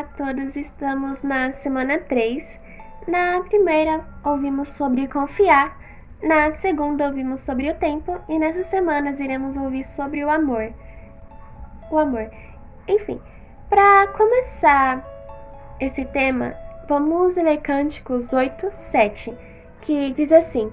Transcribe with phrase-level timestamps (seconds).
[0.00, 2.58] Olá a todos, estamos na semana 3.
[3.06, 5.78] Na primeira, ouvimos sobre confiar,
[6.22, 10.72] na segunda, ouvimos sobre o tempo, e nessas semanas iremos ouvir sobre o amor.
[11.90, 12.30] O amor.
[12.88, 13.20] Enfim,
[13.68, 15.04] para começar
[15.78, 16.54] esse tema,
[16.88, 19.36] vamos ler Cânticos 8, 7,
[19.82, 20.72] que diz assim: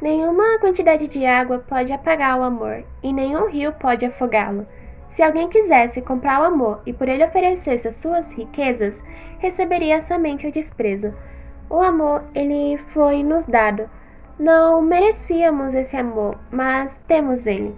[0.00, 4.68] Nenhuma quantidade de água pode apagar o amor, e nenhum rio pode afogá-lo.
[5.08, 9.02] Se alguém quisesse comprar o amor e por ele oferecesse as suas riquezas,
[9.38, 11.14] receberia somente o desprezo.
[11.70, 13.88] O amor, ele foi nos dado.
[14.38, 17.74] Não merecíamos esse amor, mas temos ele.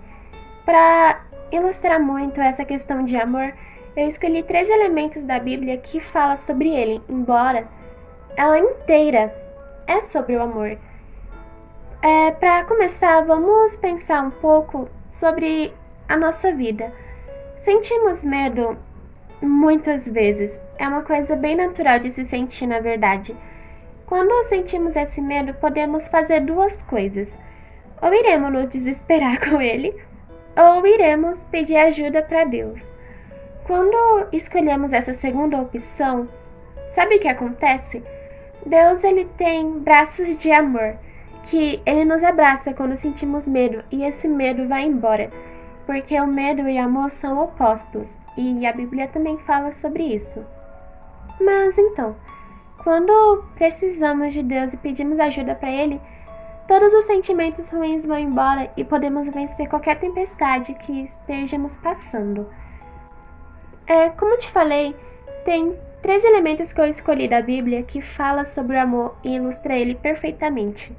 [0.64, 3.54] Para ilustrar muito essa questão de amor,
[3.96, 7.66] eu escolhi três elementos da Bíblia que falam sobre ele, embora
[8.36, 9.34] ela inteira
[9.86, 10.78] é sobre o amor.
[12.02, 15.74] É, Para começar, vamos pensar um pouco sobre
[16.08, 16.92] a nossa vida.
[17.60, 18.78] Sentimos medo
[19.42, 20.58] muitas vezes.
[20.78, 23.36] É uma coisa bem natural de se sentir, na verdade.
[24.06, 27.38] Quando sentimos esse medo, podemos fazer duas coisas.
[28.00, 29.94] Ou iremos nos desesperar com ele,
[30.56, 32.90] ou iremos pedir ajuda para Deus.
[33.64, 36.28] Quando escolhemos essa segunda opção,
[36.90, 38.02] sabe o que acontece?
[38.64, 40.96] Deus ele tem braços de amor,
[41.44, 45.30] que ele nos abraça quando sentimos medo e esse medo vai embora
[45.86, 50.44] porque o medo e o amor são opostos, e a Bíblia também fala sobre isso.
[51.40, 52.16] Mas então,
[52.82, 56.00] quando precisamos de Deus e pedimos ajuda para Ele,
[56.66, 62.46] todos os sentimentos ruins vão embora e podemos vencer qualquer tempestade que estejamos passando.
[63.86, 64.94] É, como te falei,
[65.44, 69.76] tem três elementos que eu escolhi da Bíblia que fala sobre o amor e ilustra
[69.76, 70.96] ele perfeitamente.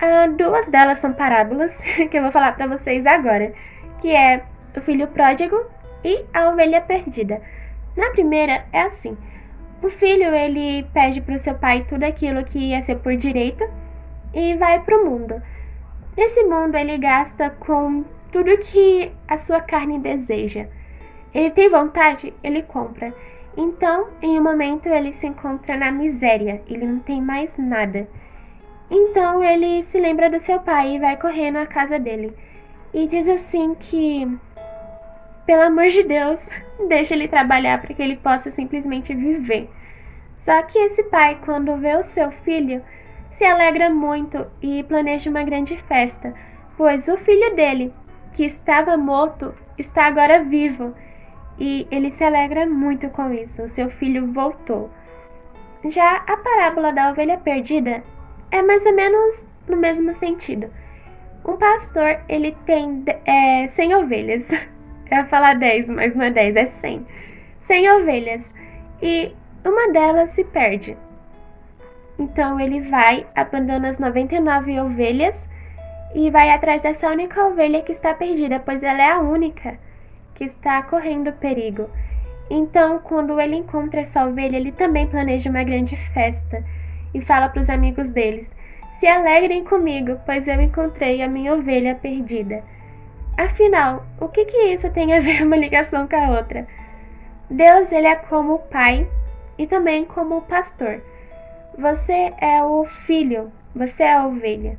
[0.00, 1.76] Ah, duas delas são parábolas
[2.10, 3.52] que eu vou falar para vocês agora,
[4.00, 4.44] que é
[4.76, 5.60] o filho pródigo
[6.04, 7.42] e a ovelha perdida.
[7.96, 9.16] Na primeira é assim:
[9.82, 13.68] o filho ele pede para o seu pai tudo aquilo que ia ser por direito
[14.32, 15.42] e vai para o mundo.
[16.16, 20.66] Nesse mundo ele gasta com tudo que a sua carne deseja.
[21.34, 23.12] Ele tem vontade, ele compra.
[23.56, 28.08] Então, em um momento ele se encontra na miséria, ele não tem mais nada.
[28.90, 32.34] Então ele se lembra do seu pai e vai correndo à casa dele.
[32.92, 34.26] E diz assim que,
[35.44, 36.46] pelo amor de Deus,
[36.88, 39.70] deixa ele trabalhar para que ele possa simplesmente viver.
[40.38, 42.82] Só que esse pai, quando vê o seu filho,
[43.30, 46.32] se alegra muito e planeja uma grande festa,
[46.76, 47.92] pois o filho dele,
[48.32, 50.94] que estava morto, está agora vivo.
[51.58, 53.62] E ele se alegra muito com isso.
[53.62, 54.88] O seu filho voltou.
[55.84, 58.02] Já a parábola da ovelha perdida
[58.50, 60.70] é mais ou menos no mesmo sentido.
[61.44, 64.50] Um pastor, ele tem é, 100 ovelhas.
[65.10, 67.06] Eu ia falar 10, mas não é 10, é 100.
[67.60, 68.54] 100 ovelhas.
[69.00, 70.96] E uma delas se perde.
[72.18, 75.48] Então ele vai, abandona as 99 ovelhas
[76.14, 79.78] e vai atrás dessa única ovelha que está perdida, pois ela é a única
[80.34, 81.88] que está correndo perigo.
[82.50, 86.64] Então, quando ele encontra essa ovelha, ele também planeja uma grande festa
[87.14, 88.50] e fala para os amigos deles:
[88.98, 92.62] Se alegrem comigo, pois eu encontrei a minha ovelha perdida.
[93.36, 96.66] Afinal, o que, que isso tem a ver uma ligação com a outra?
[97.50, 99.08] Deus ele é como o pai
[99.56, 101.00] e também como o pastor.
[101.78, 104.76] Você é o filho, você é a ovelha.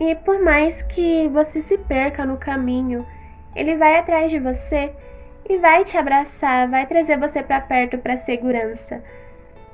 [0.00, 3.06] E por mais que você se perca no caminho,
[3.54, 4.92] ele vai atrás de você
[5.48, 9.02] e vai te abraçar, vai trazer você para perto para segurança.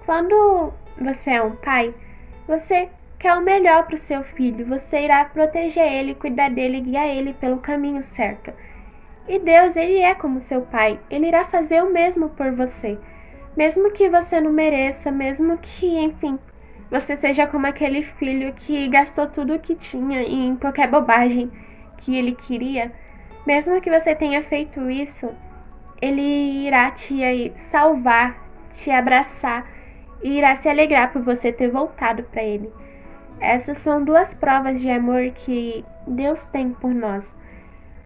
[0.05, 1.95] Quando você é um pai,
[2.47, 2.89] você
[3.19, 7.33] quer o melhor para o seu filho, você irá proteger ele, cuidar dele, guiar ele
[7.35, 8.53] pelo caminho certo.
[9.29, 12.99] E Deus, ele é como seu pai, ele irá fazer o mesmo por você.
[13.57, 16.39] Mesmo que você não mereça, mesmo que, enfim,
[16.91, 21.51] você seja como aquele filho que gastou tudo o que tinha em qualquer bobagem
[21.99, 22.93] que ele queria,
[23.47, 25.29] mesmo que você tenha feito isso,
[26.01, 28.39] ele irá te salvar,
[28.71, 29.78] te abraçar
[30.23, 32.73] e irá se alegrar por você ter voltado para Ele.
[33.41, 37.37] Essas são duas provas de amor que Deus tem por nós.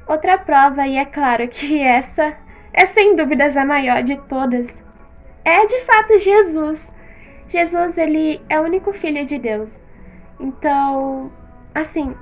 [0.07, 2.37] Outra prova, e é claro que essa
[2.73, 4.83] é sem dúvidas a maior de todas,
[5.45, 6.93] é de fato Jesus.
[7.49, 9.79] Jesus, ele é o único filho de Deus.
[10.39, 11.31] Então,
[11.75, 12.15] assim,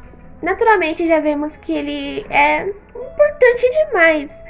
[0.43, 4.45] naturalmente já vemos que ele é importante demais.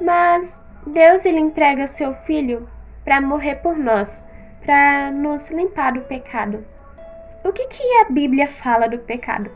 [0.00, 2.68] Mas Deus ele entrega o seu filho
[3.04, 4.23] para morrer por nós
[4.64, 6.64] para nos limpar do pecado.
[7.44, 9.50] O que, que a Bíblia fala do pecado?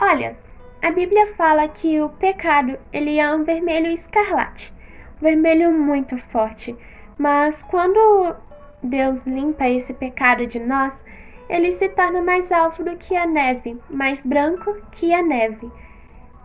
[0.00, 0.36] Olha,
[0.82, 4.72] a Bíblia fala que o pecado ele é um vermelho escarlate,
[5.16, 6.76] um vermelho muito forte,
[7.18, 8.36] Mas quando
[8.80, 11.02] Deus limpa esse pecado de nós,
[11.48, 15.68] ele se torna mais alvo do que a neve, mais branco que a neve.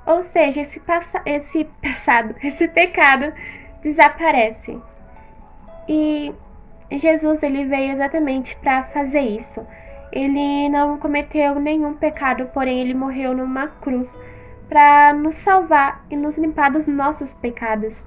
[0.05, 3.31] Ou seja, esse, passa esse passado, esse pecado
[3.81, 4.81] desaparece.
[5.87, 6.33] E
[6.97, 9.65] Jesus ele veio exatamente para fazer isso.
[10.11, 14.15] Ele não cometeu nenhum pecado, porém ele morreu numa cruz
[14.69, 18.05] para nos salvar e nos limpar dos nossos pecados.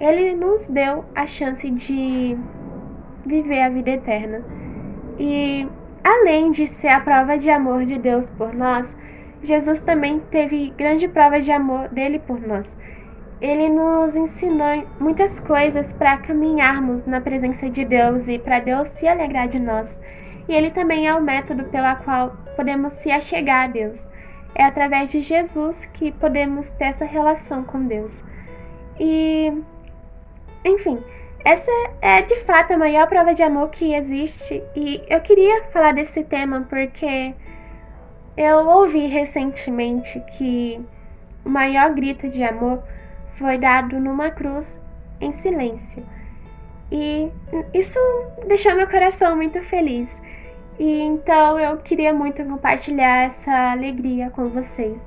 [0.00, 2.36] Ele nos deu a chance de
[3.24, 4.42] viver a vida eterna.
[5.18, 5.68] E
[6.02, 8.96] além de ser a prova de amor de Deus por nós,
[9.42, 12.76] Jesus também teve grande prova de amor dele por nós.
[13.40, 19.06] Ele nos ensinou muitas coisas para caminharmos na presença de Deus e para Deus se
[19.06, 20.00] alegrar de nós.
[20.48, 24.08] E ele também é o método pela qual podemos se achegar a Deus.
[24.54, 28.22] É através de Jesus que podemos ter essa relação com Deus.
[28.98, 29.52] E,
[30.64, 31.02] enfim,
[31.44, 31.70] essa
[32.00, 34.62] é de fato a maior prova de amor que existe.
[34.76, 37.34] E eu queria falar desse tema porque
[38.36, 40.80] eu ouvi recentemente que
[41.44, 42.82] o maior grito de amor
[43.34, 44.78] foi dado numa cruz
[45.20, 46.04] em silêncio.
[46.90, 47.30] E
[47.72, 47.98] isso
[48.46, 50.20] deixou meu coração muito feliz.
[50.78, 55.00] E então eu queria muito compartilhar essa alegria com vocês.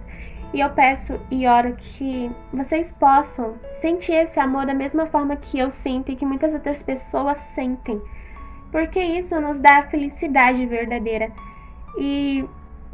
[0.54, 5.60] E eu peço e oro que vocês possam sentir esse amor da mesma forma que
[5.60, 8.02] eu sinto e que muitas outras pessoas sentem.
[8.72, 11.32] Porque isso nos dá felicidade verdadeira.
[11.98, 12.46] E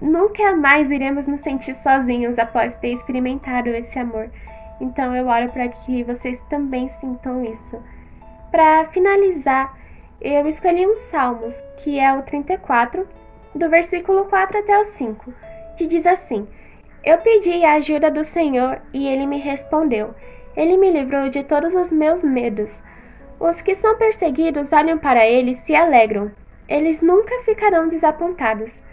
[0.02, 4.30] nunca mais iremos nos sentir sozinhos após ter experimentado esse amor.
[4.84, 7.82] Então eu oro para que vocês também sintam isso.
[8.52, 9.80] Para finalizar,
[10.20, 13.08] eu escolhi um Salmos, que é o 34,
[13.56, 15.34] do versículo 4 até o 5,
[15.78, 16.46] que diz assim:
[17.02, 20.14] Eu pedi a ajuda do Senhor e ele me respondeu.
[20.54, 22.84] Ele me livrou de todos os meus medos.
[23.40, 26.30] Os que são perseguidos olham para ele e se alegram.
[26.68, 28.84] Eles nunca ficarão desapontados.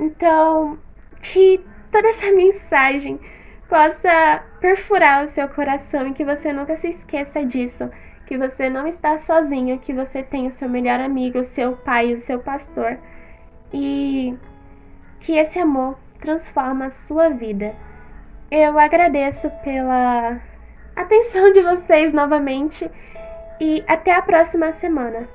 [0.00, 0.78] Então,
[1.20, 1.60] que
[1.92, 3.20] toda essa mensagem
[3.68, 7.90] possa perfurar o seu coração e que você nunca se esqueça disso
[8.26, 12.14] que você não está sozinho, que você tem o seu melhor amigo, o seu pai,
[12.14, 12.98] o seu pastor
[13.72, 14.36] e
[15.20, 17.74] que esse amor transforma a sua vida.
[18.50, 20.40] Eu agradeço pela
[20.96, 22.90] atenção de vocês novamente
[23.60, 25.28] e até a próxima semana.